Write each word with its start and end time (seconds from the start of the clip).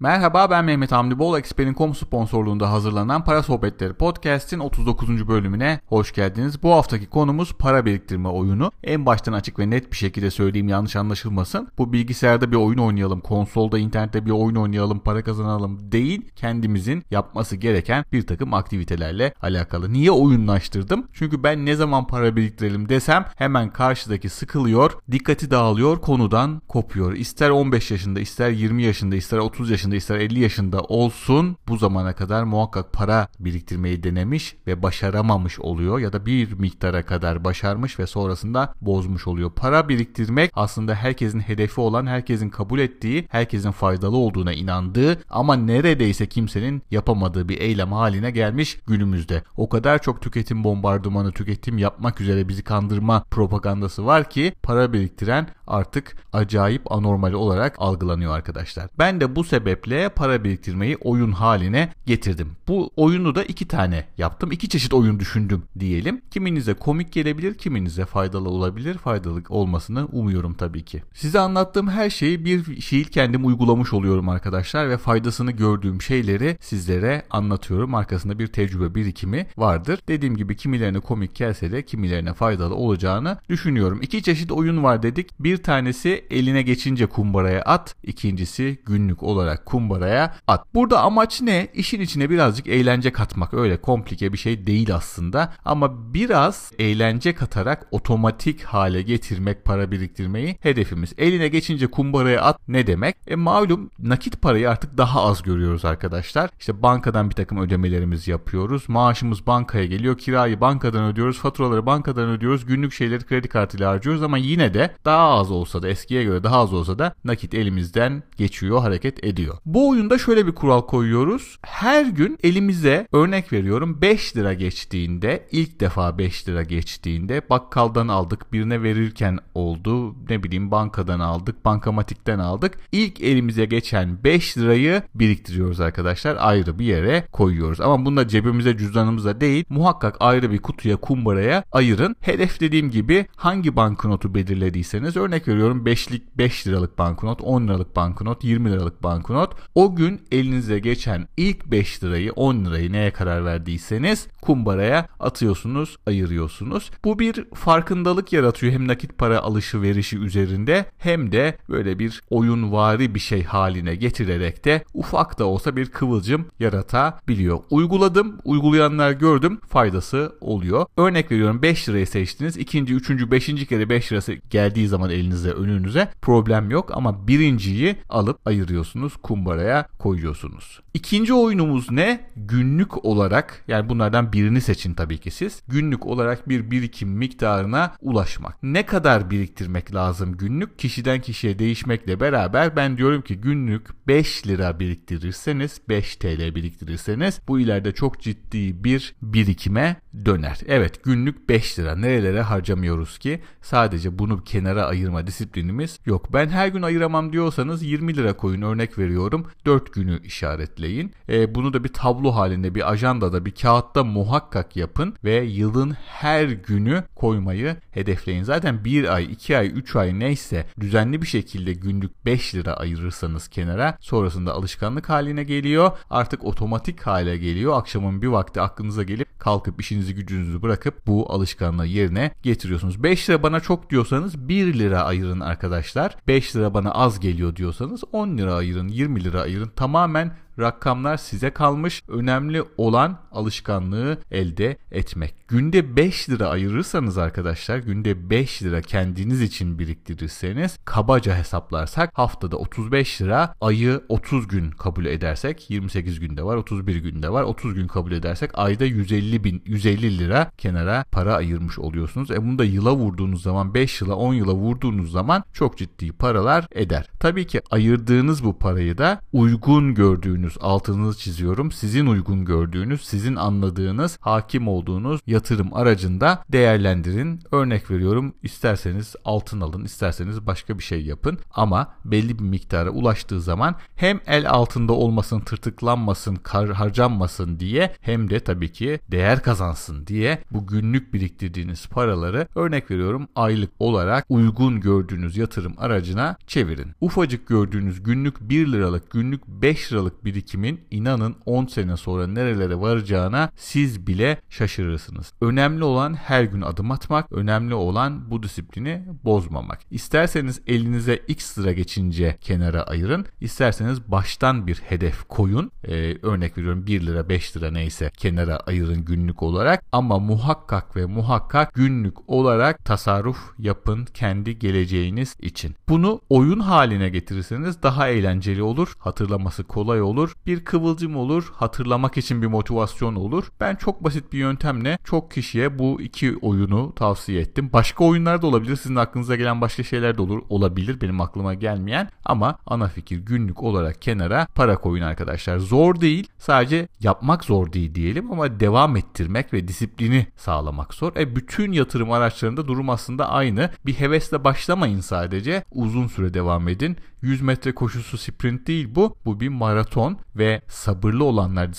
Merhaba 0.00 0.50
ben 0.50 0.64
Mehmet 0.64 0.92
Hamdi 0.92 1.18
Bol, 1.18 1.38
Exper'in.com 1.38 1.94
sponsorluğunda 1.94 2.72
hazırlanan 2.72 3.24
Para 3.24 3.42
Sohbetleri 3.42 3.94
Podcast'in 3.94 4.58
39. 4.58 5.28
bölümüne 5.28 5.80
hoş 5.86 6.12
geldiniz. 6.12 6.62
Bu 6.62 6.72
haftaki 6.72 7.06
konumuz 7.06 7.52
para 7.52 7.86
biriktirme 7.86 8.28
oyunu. 8.28 8.72
En 8.84 9.06
baştan 9.06 9.32
açık 9.32 9.58
ve 9.58 9.70
net 9.70 9.92
bir 9.92 9.96
şekilde 9.96 10.30
söyleyeyim 10.30 10.68
yanlış 10.68 10.96
anlaşılmasın. 10.96 11.68
Bu 11.78 11.92
bilgisayarda 11.92 12.50
bir 12.50 12.56
oyun 12.56 12.78
oynayalım, 12.78 13.20
konsolda, 13.20 13.78
internette 13.78 14.26
bir 14.26 14.30
oyun 14.30 14.54
oynayalım, 14.54 14.98
para 14.98 15.22
kazanalım 15.22 15.92
değil. 15.92 16.30
Kendimizin 16.36 17.02
yapması 17.10 17.56
gereken 17.56 18.04
bir 18.12 18.26
takım 18.26 18.54
aktivitelerle 18.54 19.34
alakalı. 19.42 19.92
Niye 19.92 20.10
oyunlaştırdım? 20.10 21.06
Çünkü 21.12 21.42
ben 21.42 21.66
ne 21.66 21.76
zaman 21.76 22.06
para 22.06 22.36
biriktirelim 22.36 22.88
desem 22.88 23.24
hemen 23.36 23.70
karşıdaki 23.70 24.28
sıkılıyor, 24.28 24.92
dikkati 25.10 25.50
dağılıyor, 25.50 26.00
konudan 26.00 26.62
kopuyor. 26.68 27.12
İster 27.12 27.50
15 27.50 27.90
yaşında, 27.90 28.20
ister 28.20 28.50
20 28.50 28.82
yaşında, 28.82 29.16
ister 29.16 29.38
30 29.38 29.70
yaşında 29.70 29.85
yaşında 29.86 29.96
ister 29.96 30.18
50 30.18 30.40
yaşında 30.40 30.80
olsun 30.80 31.56
bu 31.68 31.76
zamana 31.76 32.12
kadar 32.12 32.42
muhakkak 32.42 32.92
para 32.92 33.28
biriktirmeyi 33.40 34.02
denemiş 34.02 34.56
ve 34.66 34.82
başaramamış 34.82 35.60
oluyor 35.60 35.98
ya 35.98 36.12
da 36.12 36.26
bir 36.26 36.52
miktara 36.52 37.02
kadar 37.02 37.44
başarmış 37.44 37.98
ve 37.98 38.06
sonrasında 38.06 38.74
bozmuş 38.80 39.26
oluyor. 39.26 39.50
Para 39.50 39.88
biriktirmek 39.88 40.50
aslında 40.54 40.94
herkesin 40.94 41.40
hedefi 41.40 41.80
olan, 41.80 42.06
herkesin 42.06 42.50
kabul 42.50 42.78
ettiği, 42.78 43.26
herkesin 43.30 43.70
faydalı 43.70 44.16
olduğuna 44.16 44.52
inandığı 44.52 45.18
ama 45.30 45.56
neredeyse 45.56 46.26
kimsenin 46.26 46.82
yapamadığı 46.90 47.48
bir 47.48 47.60
eylem 47.60 47.92
haline 47.92 48.30
gelmiş 48.30 48.78
günümüzde. 48.86 49.42
O 49.56 49.68
kadar 49.68 50.02
çok 50.02 50.22
tüketim 50.22 50.64
bombardımanı, 50.64 51.32
tüketim 51.32 51.78
yapmak 51.78 52.20
üzere 52.20 52.48
bizi 52.48 52.62
kandırma 52.62 53.24
propagandası 53.30 54.06
var 54.06 54.30
ki 54.30 54.52
para 54.62 54.92
biriktiren 54.92 55.48
artık 55.66 56.16
acayip 56.32 56.92
anormal 56.92 57.32
olarak 57.32 57.74
algılanıyor 57.78 58.36
arkadaşlar. 58.36 58.88
Ben 58.98 59.20
de 59.20 59.36
bu 59.36 59.44
sebeple 59.44 59.75
sebeple 59.76 60.08
para 60.08 60.44
biriktirmeyi 60.44 60.96
oyun 60.96 61.32
haline 61.32 61.92
getirdim. 62.06 62.56
Bu 62.68 62.90
oyunu 62.96 63.34
da 63.34 63.44
iki 63.44 63.68
tane 63.68 64.04
yaptım. 64.18 64.52
İki 64.52 64.68
çeşit 64.68 64.94
oyun 64.94 65.20
düşündüm 65.20 65.62
diyelim. 65.78 66.20
Kiminize 66.30 66.74
komik 66.74 67.12
gelebilir, 67.12 67.54
kiminize 67.54 68.04
faydalı 68.04 68.48
olabilir. 68.48 68.98
Faydalı 68.98 69.42
olmasını 69.48 70.06
umuyorum 70.06 70.54
tabii 70.54 70.84
ki. 70.84 71.02
Size 71.14 71.40
anlattığım 71.40 71.88
her 71.88 72.10
şeyi 72.10 72.44
bir 72.44 72.62
fiil 72.62 73.04
kendim 73.04 73.46
uygulamış 73.46 73.92
oluyorum 73.92 74.28
arkadaşlar 74.28 74.90
ve 74.90 74.96
faydasını 74.96 75.50
gördüğüm 75.50 76.02
şeyleri 76.02 76.56
sizlere 76.60 77.22
anlatıyorum. 77.30 77.94
Arkasında 77.94 78.38
bir 78.38 78.46
tecrübe 78.46 78.94
birikimi 78.94 79.46
vardır. 79.56 79.98
Dediğim 80.08 80.36
gibi 80.36 80.56
kimilerine 80.56 81.00
komik 81.00 81.34
gelse 81.34 81.72
de 81.72 81.82
kimilerine 81.82 82.34
faydalı 82.34 82.74
olacağını 82.74 83.38
düşünüyorum. 83.48 83.98
İki 84.02 84.22
çeşit 84.22 84.52
oyun 84.52 84.82
var 84.82 85.02
dedik. 85.02 85.30
Bir 85.40 85.56
tanesi 85.56 86.24
eline 86.30 86.62
geçince 86.62 87.06
kumbaraya 87.06 87.62
at. 87.62 87.96
İkincisi 88.02 88.78
günlük 88.86 89.22
olarak 89.22 89.65
kumbaraya 89.66 90.34
at. 90.46 90.74
Burada 90.74 91.00
amaç 91.00 91.42
ne? 91.42 91.68
İşin 91.74 92.00
içine 92.00 92.30
birazcık 92.30 92.66
eğlence 92.66 93.12
katmak. 93.12 93.54
Öyle 93.54 93.80
komplike 93.80 94.32
bir 94.32 94.38
şey 94.38 94.66
değil 94.66 94.94
aslında. 94.94 95.52
Ama 95.64 96.14
biraz 96.14 96.72
eğlence 96.78 97.34
katarak 97.34 97.86
otomatik 97.90 98.62
hale 98.62 99.02
getirmek 99.02 99.64
para 99.64 99.90
biriktirmeyi 99.90 100.58
hedefimiz. 100.60 101.12
Eline 101.18 101.48
geçince 101.48 101.86
kumbaraya 101.86 102.42
at 102.42 102.68
ne 102.68 102.86
demek? 102.86 103.16
E 103.26 103.36
malum 103.36 103.90
nakit 103.98 104.42
parayı 104.42 104.70
artık 104.70 104.98
daha 104.98 105.22
az 105.22 105.42
görüyoruz 105.42 105.84
arkadaşlar. 105.84 106.50
İşte 106.58 106.82
bankadan 106.82 107.30
bir 107.30 107.34
takım 107.34 107.58
ödemelerimizi 107.58 108.30
yapıyoruz. 108.30 108.88
Maaşımız 108.88 109.46
bankaya 109.46 109.86
geliyor. 109.86 110.18
Kirayı 110.18 110.60
bankadan 110.60 111.04
ödüyoruz. 111.04 111.38
Faturaları 111.38 111.86
bankadan 111.86 112.28
ödüyoruz. 112.28 112.66
Günlük 112.66 112.92
şeyleri 112.92 113.24
kredi 113.24 113.48
kartıyla 113.48 113.90
harcıyoruz 113.90 114.22
ama 114.22 114.38
yine 114.38 114.74
de 114.74 114.94
daha 115.04 115.28
az 115.28 115.50
olsa 115.50 115.82
da 115.82 115.88
eskiye 115.88 116.24
göre 116.24 116.44
daha 116.44 116.58
az 116.58 116.74
olsa 116.74 116.98
da 116.98 117.14
nakit 117.24 117.54
elimizden 117.54 118.22
geçiyor, 118.36 118.80
hareket 118.80 119.24
ediyor. 119.24 119.55
Bu 119.64 119.88
oyunda 119.88 120.18
şöyle 120.18 120.46
bir 120.46 120.52
kural 120.52 120.80
koyuyoruz. 120.80 121.58
Her 121.62 122.06
gün 122.06 122.38
elimize 122.42 123.06
örnek 123.12 123.52
veriyorum 123.52 123.98
5 124.02 124.36
lira 124.36 124.52
geçtiğinde 124.52 125.46
ilk 125.52 125.80
defa 125.80 126.18
5 126.18 126.48
lira 126.48 126.62
geçtiğinde 126.62 127.42
bakkaldan 127.50 128.08
aldık 128.08 128.52
birine 128.52 128.82
verirken 128.82 129.38
oldu 129.54 130.14
ne 130.30 130.42
bileyim 130.42 130.70
bankadan 130.70 131.20
aldık 131.20 131.64
bankamatikten 131.64 132.38
aldık. 132.38 132.78
İlk 132.92 133.20
elimize 133.20 133.64
geçen 133.64 134.24
5 134.24 134.58
lirayı 134.58 135.02
biriktiriyoruz 135.14 135.80
arkadaşlar 135.80 136.36
ayrı 136.40 136.78
bir 136.78 136.84
yere 136.84 137.24
koyuyoruz. 137.32 137.80
Ama 137.80 138.04
bunda 138.04 138.28
cebimize 138.28 138.78
cüzdanımıza 138.78 139.40
değil 139.40 139.64
muhakkak 139.68 140.16
ayrı 140.20 140.50
bir 140.50 140.58
kutuya 140.58 140.96
kumbaraya 140.96 141.64
ayırın. 141.72 142.16
Hedef 142.20 142.60
dediğim 142.60 142.90
gibi 142.90 143.26
hangi 143.36 143.76
banknotu 143.76 144.34
belirlediyseniz 144.34 145.16
örnek 145.16 145.48
veriyorum 145.48 145.86
5'lik 145.86 146.38
5 146.38 146.66
liralık 146.66 146.98
banknot 146.98 147.40
10 147.42 147.68
liralık 147.68 147.96
banknot 147.96 148.44
20 148.44 148.72
liralık 148.72 149.02
banknot 149.02 149.45
o 149.74 149.96
gün 149.96 150.20
elinize 150.32 150.78
geçen 150.78 151.28
ilk 151.36 151.66
5 151.66 152.04
lirayı 152.04 152.32
10 152.32 152.64
lirayı 152.64 152.92
neye 152.92 153.10
karar 153.10 153.44
verdiyseniz 153.44 154.28
kumbaraya 154.40 155.08
atıyorsunuz, 155.20 155.96
ayırıyorsunuz. 156.06 156.90
Bu 157.04 157.18
bir 157.18 157.44
farkındalık 157.54 158.32
yaratıyor 158.32 158.72
hem 158.72 158.88
nakit 158.88 159.18
para 159.18 159.38
alışı 159.40 159.82
verişi 159.82 160.18
üzerinde 160.18 160.86
hem 160.98 161.32
de 161.32 161.58
böyle 161.68 161.98
bir 161.98 162.22
oyunvari 162.30 163.14
bir 163.14 163.20
şey 163.20 163.44
haline 163.44 163.94
getirerek 163.94 164.64
de 164.64 164.84
ufak 164.94 165.38
da 165.38 165.44
olsa 165.44 165.76
bir 165.76 165.86
kıvılcım 165.86 166.46
yaratabiliyor. 166.60 167.58
Uyguladım, 167.70 168.38
uygulayanlar 168.44 169.10
gördüm, 169.10 169.60
faydası 169.68 170.36
oluyor. 170.40 170.86
Örnek 170.96 171.32
veriyorum 171.32 171.62
5 171.62 171.88
lirayı 171.88 172.06
seçtiniz. 172.06 172.56
ikinci, 172.56 172.94
üçüncü, 172.94 173.30
beşinci 173.30 173.66
kere 173.66 173.88
5 173.88 174.12
lirası 174.12 174.32
geldiği 174.50 174.88
zaman 174.88 175.10
elinize, 175.10 175.50
önünüze 175.50 176.08
problem 176.22 176.70
yok 176.70 176.90
ama 176.94 177.28
birinciyi 177.28 177.96
alıp 178.08 178.46
ayırıyorsunuz 178.46 179.12
kumbaraya 179.36 179.88
koyuyorsunuz. 179.98 180.80
İkinci 180.94 181.34
oyunumuz 181.34 181.90
ne? 181.90 182.30
Günlük 182.36 183.04
olarak 183.04 183.64
yani 183.68 183.88
bunlardan 183.88 184.32
birini 184.32 184.60
seçin 184.60 184.94
tabii 184.94 185.18
ki 185.18 185.30
siz. 185.30 185.62
Günlük 185.68 186.06
olarak 186.06 186.48
bir 186.48 186.70
birikim 186.70 187.08
miktarına 187.08 187.94
ulaşmak. 188.00 188.62
Ne 188.62 188.86
kadar 188.86 189.30
biriktirmek 189.30 189.94
lazım 189.94 190.36
günlük? 190.36 190.78
Kişiden 190.78 191.20
kişiye 191.20 191.58
değişmekle 191.58 192.20
beraber 192.20 192.76
ben 192.76 192.96
diyorum 192.96 193.22
ki 193.22 193.36
günlük 193.36 194.06
5 194.08 194.46
lira 194.46 194.80
biriktirirseniz 194.80 195.80
5 195.88 196.16
TL 196.16 196.54
biriktirirseniz 196.54 197.40
bu 197.48 197.60
ileride 197.60 197.92
çok 197.92 198.20
ciddi 198.20 198.84
bir 198.84 199.14
birikime 199.22 199.96
döner. 200.24 200.58
Evet 200.66 201.04
günlük 201.04 201.48
5 201.48 201.78
lira 201.78 201.96
nerelere 201.96 202.42
harcamıyoruz 202.42 203.18
ki? 203.18 203.40
Sadece 203.62 204.18
bunu 204.18 204.44
kenara 204.44 204.86
ayırma 204.86 205.26
disiplinimiz 205.26 205.98
yok. 206.06 206.32
Ben 206.32 206.48
her 206.48 206.68
gün 206.68 206.82
ayıramam 206.82 207.32
diyorsanız 207.32 207.82
20 207.82 208.16
lira 208.16 208.32
koyun 208.32 208.62
örnek 208.62 208.98
veriyorum. 208.98 209.25
4 209.66 209.92
günü 209.92 210.22
işaretleyin. 210.22 211.12
E, 211.28 211.54
bunu 211.54 211.72
da 211.72 211.84
bir 211.84 211.92
tablo 211.92 212.30
halinde 212.30 212.74
bir 212.74 212.90
ajandada 212.90 213.44
bir 213.44 213.50
kağıtta 213.50 214.04
muhakkak 214.04 214.76
yapın 214.76 215.14
ve 215.24 215.34
yılın 215.34 215.90
her 216.06 216.44
günü 216.44 217.04
koymayı 217.16 217.76
hedefleyin. 217.90 218.42
Zaten 218.42 218.84
1 218.84 219.14
ay 219.14 219.24
2 219.32 219.58
ay 219.58 219.66
3 219.66 219.96
ay 219.96 220.18
neyse 220.18 220.66
düzenli 220.80 221.22
bir 221.22 221.26
şekilde 221.26 221.72
günlük 221.72 222.24
5 222.24 222.54
lira 222.54 222.72
ayırırsanız 222.74 223.48
kenara 223.48 223.98
sonrasında 224.00 224.52
alışkanlık 224.52 225.08
haline 225.08 225.44
geliyor. 225.44 225.90
Artık 226.10 226.44
otomatik 226.44 227.02
hale 227.02 227.36
geliyor. 227.36 227.78
Akşamın 227.78 228.22
bir 228.22 228.26
vakti 228.26 228.60
aklınıza 228.60 229.02
gelip 229.02 229.40
kalkıp 229.40 229.80
işinizi 229.80 230.14
gücünüzü 230.14 230.62
bırakıp 230.62 231.06
bu 231.06 231.32
alışkanlığı 231.32 231.86
yerine 231.86 232.30
getiriyorsunuz. 232.42 233.02
5 233.02 233.30
lira 233.30 233.42
bana 233.42 233.60
çok 233.60 233.90
diyorsanız 233.90 234.48
1 234.48 234.74
lira 234.78 235.02
ayırın 235.02 235.40
arkadaşlar. 235.40 236.16
5 236.28 236.56
lira 236.56 236.74
bana 236.74 236.90
az 236.90 237.20
geliyor 237.20 237.56
diyorsanız 237.56 238.04
10 238.12 238.38
lira 238.38 238.54
ayırın 238.54 238.88
20 238.88 239.05
lira 239.24 239.40
ayırın. 239.42 239.68
Tamamen 239.76 240.32
rakamlar 240.58 241.16
size 241.16 241.50
kalmış. 241.50 242.02
Önemli 242.08 242.62
olan 242.76 243.18
alışkanlığı 243.32 244.18
elde 244.30 244.76
etmek. 244.92 245.34
Günde 245.48 245.96
5 245.96 246.30
lira 246.30 246.48
ayırırsanız 246.48 247.18
arkadaşlar 247.18 247.78
günde 247.78 248.30
5 248.30 248.62
lira 248.62 248.82
kendiniz 248.82 249.42
için 249.42 249.78
biriktirirseniz 249.78 250.78
kabaca 250.84 251.36
hesaplarsak 251.36 252.10
haftada 252.14 252.56
35 252.56 253.22
lira 253.22 253.54
ayı 253.60 254.00
30 254.08 254.48
gün 254.48 254.70
kabul 254.70 255.04
edersek 255.04 255.70
28 255.70 256.20
günde 256.20 256.42
var 256.42 256.56
31 256.56 256.96
günde 256.96 257.32
var 257.32 257.42
30 257.42 257.74
gün 257.74 257.86
kabul 257.86 258.12
edersek 258.12 258.50
ayda 258.54 258.84
150 258.84 259.44
bin 259.44 259.62
150 259.66 260.18
lira 260.18 260.50
kenara 260.58 261.04
para 261.12 261.34
ayırmış 261.34 261.78
oluyorsunuz. 261.78 262.30
E 262.30 262.42
bunu 262.42 262.58
da 262.58 262.64
yıla 262.64 262.92
vurduğunuz 262.92 263.42
zaman 263.42 263.74
5 263.74 264.00
yıla 264.00 264.14
10 264.14 264.34
yıla 264.34 264.54
vurduğunuz 264.54 265.12
zaman 265.12 265.44
çok 265.52 265.78
ciddi 265.78 266.12
paralar 266.12 266.66
eder. 266.74 267.06
Tabii 267.20 267.46
ki 267.46 267.60
ayırdığınız 267.70 268.44
bu 268.44 268.58
parayı 268.58 268.98
da 268.98 269.20
uygun 269.32 269.94
gördüğünüz 269.94 270.45
gördüğünüz, 270.46 270.56
altınızı 270.60 271.18
çiziyorum, 271.18 271.72
sizin 271.72 272.06
uygun 272.06 272.44
gördüğünüz, 272.44 273.04
sizin 273.04 273.36
anladığınız, 273.36 274.18
hakim 274.20 274.68
olduğunuz 274.68 275.20
yatırım 275.26 275.74
aracında 275.74 276.44
değerlendirin. 276.52 277.40
Örnek 277.52 277.90
veriyorum 277.90 278.34
isterseniz 278.42 279.14
altın 279.24 279.60
alın, 279.60 279.84
isterseniz 279.84 280.46
başka 280.46 280.78
bir 280.78 280.82
şey 280.82 281.02
yapın 281.04 281.38
ama 281.54 281.94
belli 282.04 282.38
bir 282.38 282.44
miktara 282.44 282.90
ulaştığı 282.90 283.40
zaman 283.40 283.74
hem 283.96 284.20
el 284.26 284.50
altında 284.50 284.92
olmasın, 284.92 285.40
tırtıklanmasın, 285.40 286.34
kar, 286.34 286.70
harcanmasın 286.70 287.60
diye 287.60 287.94
hem 288.00 288.30
de 288.30 288.40
tabii 288.40 288.72
ki 288.72 289.00
değer 289.10 289.42
kazansın 289.42 290.06
diye 290.06 290.38
bu 290.50 290.66
günlük 290.66 291.14
biriktirdiğiniz 291.14 291.86
paraları 291.86 292.48
örnek 292.54 292.90
veriyorum 292.90 293.28
aylık 293.34 293.70
olarak 293.78 294.26
uygun 294.28 294.80
gördüğünüz 294.80 295.36
yatırım 295.36 295.74
aracına 295.78 296.36
çevirin. 296.46 296.92
Ufacık 297.00 297.48
gördüğünüz 297.48 298.02
günlük 298.02 298.40
1 298.40 298.72
liralık, 298.72 299.10
günlük 299.10 299.46
5 299.46 299.92
liralık 299.92 300.24
birikimin 300.36 300.80
inanın 300.90 301.36
10 301.46 301.66
sene 301.66 301.96
sonra 301.96 302.26
nerelere 302.26 302.80
varacağına 302.80 303.50
siz 303.56 304.06
bile 304.06 304.40
şaşırırsınız. 304.50 305.32
Önemli 305.40 305.84
olan 305.84 306.14
her 306.14 306.44
gün 306.44 306.60
adım 306.60 306.90
atmak, 306.90 307.32
önemli 307.32 307.74
olan 307.74 308.30
bu 308.30 308.42
disiplini 308.42 309.02
bozmamak. 309.24 309.80
İsterseniz 309.90 310.60
elinize 310.66 311.16
x 311.16 311.58
lira 311.58 311.72
geçince 311.72 312.36
kenara 312.40 312.82
ayırın, 312.82 313.26
isterseniz 313.40 314.10
baştan 314.10 314.66
bir 314.66 314.76
hedef 314.76 315.28
koyun. 315.28 315.70
Ee, 315.84 316.16
örnek 316.22 316.58
veriyorum 316.58 316.86
1 316.86 317.06
lira 317.06 317.28
5 317.28 317.56
lira 317.56 317.70
neyse 317.70 318.10
kenara 318.16 318.56
ayırın 318.56 319.04
günlük 319.04 319.42
olarak 319.42 319.84
ama 319.92 320.18
muhakkak 320.18 320.96
ve 320.96 321.06
muhakkak 321.06 321.74
günlük 321.74 322.30
olarak 322.30 322.84
tasarruf 322.84 323.38
yapın 323.58 324.04
kendi 324.04 324.58
geleceğiniz 324.58 325.36
için. 325.40 325.74
Bunu 325.88 326.20
oyun 326.30 326.60
haline 326.60 327.08
getirirseniz 327.08 327.82
daha 327.82 328.08
eğlenceli 328.08 328.62
olur, 328.62 328.92
hatırlaması 328.98 329.64
kolay 329.64 330.02
olur, 330.02 330.25
bir 330.46 330.64
kıvılcım 330.64 331.16
olur, 331.16 331.52
hatırlamak 331.56 332.16
için 332.16 332.42
bir 332.42 332.46
motivasyon 332.46 333.14
olur. 333.14 333.44
Ben 333.60 333.74
çok 333.74 334.04
basit 334.04 334.32
bir 334.32 334.38
yöntemle 334.38 334.98
çok 335.04 335.30
kişiye 335.30 335.78
bu 335.78 336.00
iki 336.00 336.36
oyunu 336.36 336.92
tavsiye 336.94 337.40
ettim. 337.40 337.70
Başka 337.72 338.04
oyunlar 338.04 338.42
da 338.42 338.46
olabilir, 338.46 338.76
sizin 338.76 338.96
aklınıza 338.96 339.36
gelen 339.36 339.60
başka 339.60 339.82
şeyler 339.82 340.18
de 340.18 340.22
olur, 340.22 340.42
olabilir 340.48 341.00
benim 341.00 341.20
aklıma 341.20 341.54
gelmeyen 341.54 342.10
ama 342.24 342.58
ana 342.66 342.88
fikir 342.88 343.18
günlük 343.18 343.62
olarak 343.62 344.02
kenara 344.02 344.46
para 344.54 344.76
koyun 344.76 345.02
arkadaşlar. 345.02 345.58
Zor 345.58 346.00
değil, 346.00 346.28
sadece 346.38 346.88
yapmak 347.00 347.44
zor 347.44 347.72
değil 347.72 347.94
diyelim 347.94 348.32
ama 348.32 348.60
devam 348.60 348.96
ettirmek 348.96 349.52
ve 349.52 349.68
disiplini 349.68 350.26
sağlamak 350.36 350.94
zor. 350.94 351.16
E 351.16 351.36
bütün 351.36 351.72
yatırım 351.72 352.12
araçlarında 352.12 352.68
durum 352.68 352.90
aslında 352.90 353.28
aynı. 353.28 353.70
Bir 353.86 353.94
hevesle 353.94 354.44
başlamayın 354.44 355.00
sadece. 355.00 355.64
Uzun 355.72 356.06
süre 356.06 356.34
devam 356.34 356.68
edin. 356.68 356.96
100 357.22 357.42
metre 357.42 357.74
koşusu 357.74 358.18
sprint 358.18 358.66
değil 358.66 358.94
bu. 358.94 359.16
Bu 359.24 359.40
bir 359.40 359.48
maraton 359.48 360.18
ve 360.36 360.62
sabırlı 360.68 361.24
olanlar, 361.24 361.70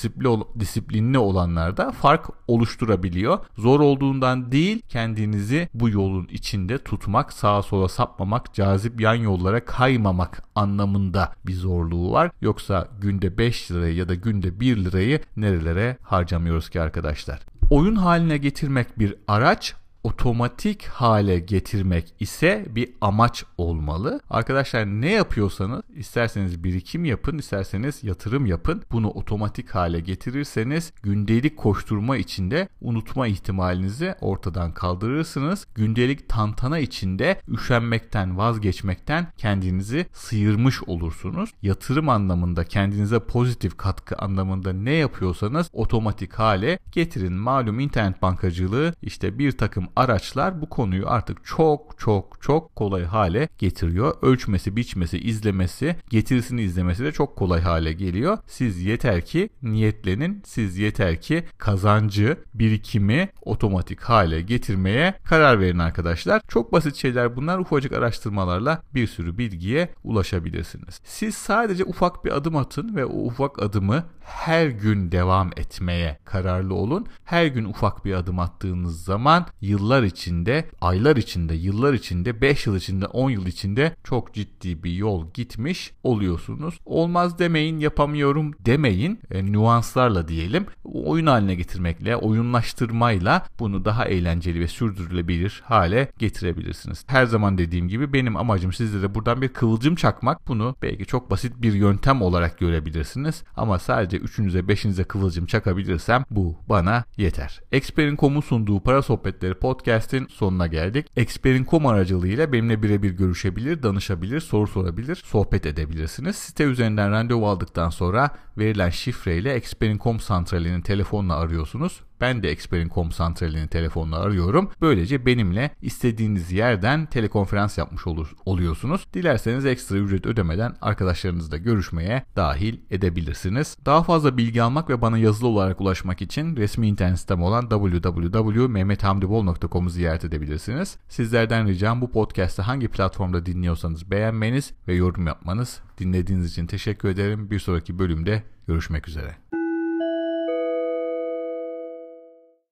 disiplinli 0.60 1.18
olanlar 1.18 1.78
da 1.78 1.92
fark 1.92 2.30
oluşturabiliyor. 2.48 3.40
Zor 3.58 3.80
olduğundan 3.80 4.52
değil, 4.52 4.82
kendinizi 4.90 5.70
bu 5.74 5.90
yolun 5.90 6.28
içinde 6.32 6.78
tutmak, 6.78 7.34
sağa 7.34 7.62
sola 7.62 7.88
sapmamak, 7.88 8.54
cazip 8.54 9.02
yan 9.02 9.16
yollara 9.16 9.66
kaymamak 9.66 10.44
anlamında 10.56 11.34
bir 11.46 11.54
zorluğu 11.54 12.12
var. 12.12 12.32
Yoksa 12.42 12.88
günde 13.02 13.38
5 13.38 13.72
lirayı 13.72 13.96
ya 13.96 14.10
da 14.10 14.16
günde 14.16 14.60
1 14.60 14.78
lirayı 14.78 15.22
nerelere 15.38 15.98
harcamıyoruz 16.02 16.70
ki 16.70 16.82
arkadaşlar? 16.82 17.40
Oyun 17.70 17.96
haline 17.96 18.38
getirmek 18.38 19.00
bir 19.00 19.16
araç, 19.28 19.76
otomatik 20.04 20.86
hale 20.86 21.40
getirmek 21.40 22.14
ise 22.20 22.66
bir 22.70 22.90
amaç 23.02 23.46
olmalı. 23.58 24.20
Arkadaşlar 24.30 24.86
ne 24.86 25.12
yapıyorsanız 25.12 25.82
isterseniz 25.96 26.64
birikim 26.64 27.06
yapın, 27.06 27.38
isterseniz 27.38 28.04
yatırım 28.04 28.46
yapın. 28.46 28.84
Bunu 28.92 29.10
otomatik 29.10 29.70
hale 29.70 30.00
getirirseniz 30.00 30.94
gündelik 31.04 31.58
koşturma 31.58 32.18
içinde 32.18 32.68
unutma 32.82 33.28
ihtimalinizi 33.28 34.16
ortadan 34.22 34.74
kaldırırsınız. 34.74 35.68
Gündelik 35.76 36.30
tantana 36.30 36.80
içinde 36.80 37.42
üşenmekten, 37.50 38.38
vazgeçmekten 38.38 39.28
kendinizi 39.38 40.06
sıyırmış 40.14 40.84
olursunuz. 40.84 41.50
Yatırım 41.62 42.10
anlamında 42.10 42.64
kendinize 42.64 43.20
pozitif 43.20 43.78
katkı 43.78 44.16
anlamında 44.16 44.74
ne 44.74 44.94
yapıyorsanız 44.94 45.70
otomatik 45.74 46.34
hale 46.34 46.80
getirin. 46.92 47.34
Malum 47.34 47.80
internet 47.80 48.22
bankacılığı 48.22 48.94
işte 49.02 49.40
bir 49.40 49.52
takım 49.52 49.88
araçlar 49.98 50.62
bu 50.62 50.70
konuyu 50.70 51.10
artık 51.10 51.46
çok 51.46 52.00
çok 52.00 52.42
çok 52.42 52.76
kolay 52.76 53.04
hale 53.04 53.50
getiriyor. 53.58 54.14
Ölçmesi, 54.22 54.76
biçmesi, 54.76 55.20
izlemesi, 55.20 55.96
getirisini 56.10 56.62
izlemesi 56.62 57.04
de 57.04 57.12
çok 57.12 57.36
kolay 57.36 57.62
hale 57.62 57.94
geliyor. 57.94 58.38
Siz 58.48 58.82
yeter 58.82 59.26
ki 59.26 59.50
niyetlenin, 59.62 60.42
siz 60.46 60.78
yeter 60.78 61.22
ki 61.22 61.44
kazancı, 61.58 62.38
birikimi 62.54 63.30
otomatik 63.42 64.02
hale 64.02 64.42
getirmeye 64.42 65.14
karar 65.24 65.60
verin 65.60 65.80
arkadaşlar. 65.80 66.42
Çok 66.48 66.74
basit 66.74 66.96
şeyler 66.96 67.36
bunlar. 67.36 67.60
Ufacık 67.60 67.92
araştırmalarla 67.92 68.82
bir 68.94 69.08
sürü 69.08 69.38
bilgiye 69.38 69.90
ulaşabilirsiniz. 70.04 71.02
Siz 71.04 71.36
sadece 71.36 71.84
ufak 71.84 72.26
bir 72.26 72.32
adım 72.32 72.56
atın 72.56 72.96
ve 72.96 73.06
o 73.06 73.18
ufak 73.26 73.62
adımı 73.62 74.04
her 74.28 74.68
gün 74.68 75.12
devam 75.12 75.52
etmeye 75.58 76.20
kararlı 76.26 76.74
olun. 76.74 77.06
Her 77.24 77.46
gün 77.46 77.66
ufak 77.66 78.06
bir 78.06 78.14
adım 78.14 78.40
attığınız 78.40 79.04
zaman 79.04 79.46
yıllar 79.78 80.04
içinde, 80.04 80.66
aylar 80.82 81.16
içinde, 81.16 81.56
yıllar 81.56 81.94
içinde, 81.94 82.42
5 82.42 82.68
yıl 82.68 82.76
içinde, 82.76 83.06
10 83.06 83.30
yıl 83.30 83.46
içinde 83.46 83.96
çok 84.04 84.34
ciddi 84.34 84.84
bir 84.84 84.92
yol 84.92 85.26
gitmiş 85.34 85.92
oluyorsunuz. 86.04 86.80
Olmaz 86.86 87.40
demeyin, 87.40 87.80
yapamıyorum 87.80 88.54
demeyin. 88.60 89.20
E, 89.32 89.46
nüanslarla 89.46 90.28
diyelim. 90.28 90.66
Oyun 90.84 91.26
haline 91.26 91.56
getirmekle, 91.56 92.16
oyunlaştırmayla 92.16 93.46
bunu 93.60 93.86
daha 93.86 94.06
eğlenceli 94.06 94.60
ve 94.60 94.68
sürdürülebilir 94.68 95.62
hale 95.66 96.12
getirebilirsiniz. 96.18 97.04
Her 97.08 97.26
zaman 97.26 97.58
dediğim 97.58 97.88
gibi 97.88 98.14
benim 98.14 98.38
amacım 98.38 98.74
sizde 98.74 99.02
de 99.02 99.16
buradan 99.16 99.42
bir 99.42 99.48
kıvılcım 99.48 99.96
çakmak. 99.96 100.48
Bunu 100.48 100.76
belki 100.82 101.06
çok 101.06 101.32
basit 101.32 101.62
bir 101.62 101.74
yöntem 101.74 102.22
olarak 102.22 102.60
görebilirsiniz. 102.60 103.44
Ama 103.56 103.80
sadece 103.80 104.18
üçünüze 104.18 104.68
beşinize 104.68 105.04
kıvılcım 105.04 105.46
çakabilirsem 105.46 106.24
bu 106.32 106.56
bana 106.70 107.04
yeter. 107.18 107.62
Experin.com'un 107.72 108.42
sunduğu 108.42 108.80
para 108.80 109.02
sohbetleri 109.02 109.54
podcast'in 109.68 110.28
sonuna 110.28 110.68
geldik. 110.68 111.08
Experin.com 111.16 111.86
aracılığıyla 111.86 112.52
benimle 112.52 112.84
birebir 112.84 113.12
görüşebilir, 113.12 113.84
danışabilir, 113.84 114.40
soru 114.40 114.68
sorabilir, 114.68 115.16
sohbet 115.16 115.66
edebilirsiniz. 115.66 116.36
Site 116.36 116.64
üzerinden 116.64 117.12
randevu 117.12 117.48
aldıktan 117.48 117.90
sonra 117.90 118.30
verilen 118.58 118.90
şifreyle 118.90 119.54
Experin.com 119.54 120.20
santralinin 120.20 120.82
telefonla 120.82 121.36
arıyorsunuz 121.36 122.02
ben 122.22 122.44
de 122.44 122.50
Experin.com 122.50 123.12
santralini 123.12 123.68
telefonla 123.68 124.20
arıyorum. 124.20 124.72
Böylece 124.82 125.26
benimle 125.26 125.72
istediğiniz 125.82 126.52
yerden 126.52 127.06
telekonferans 127.06 127.78
yapmış 127.78 128.08
olur, 128.08 128.34
oluyorsunuz. 128.46 129.08
Dilerseniz 129.14 129.66
ekstra 129.66 129.98
ücret 129.98 130.26
ödemeden 130.26 130.76
arkadaşlarınızla 130.82 131.58
görüşmeye 131.58 132.24
dahil 132.36 132.78
edebilirsiniz. 132.92 133.78
Daha 133.86 134.04
fazla 134.04 134.38
bilgi 134.38 134.64
almak 134.64 134.90
ve 134.90 135.02
bana 135.02 135.18
yazılı 135.18 135.48
olarak 135.48 135.82
ulaşmak 135.82 136.22
için 136.22 136.56
resmi 136.56 136.88
internet 136.88 137.20
sitem 137.20 137.42
olan 137.42 137.70
www.mehmethamdibol.com'u 137.70 139.90
ziyaret 139.90 140.26
edebilirsiniz. 140.26 140.98
Sizlerden 141.10 141.68
ricam 141.68 142.02
bu 142.02 142.12
podcast'ı 142.12 142.62
hangi 142.62 142.88
platformda 142.88 143.46
dinliyorsanız 143.46 144.12
beğenmeniz 144.12 144.74
ve 144.88 144.96
yorum 144.96 145.28
yapmanız. 145.28 145.80
Dinlediğiniz 145.98 146.52
için 146.52 146.68
teşekkür 146.68 147.10
ederim. 147.10 147.52
Bir 147.52 147.60
sonraki 147.60 148.00
bölümde 148.00 148.44
görüşmek 148.68 149.08
üzere. 149.08 149.47